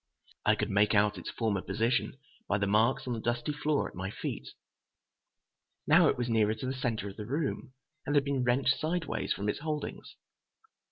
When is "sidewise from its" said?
8.79-9.59